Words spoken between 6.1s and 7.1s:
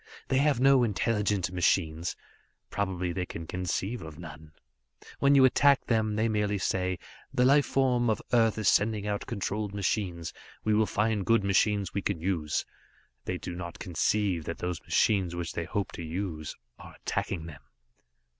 they merely say